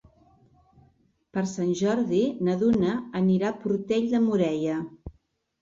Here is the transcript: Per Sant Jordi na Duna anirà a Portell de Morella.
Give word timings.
Per 1.37 1.43
Sant 1.51 1.75
Jordi 1.81 2.21
na 2.47 2.55
Duna 2.63 2.97
anirà 3.21 3.53
a 3.53 3.59
Portell 3.67 4.09
de 4.15 4.23
Morella. 4.29 4.81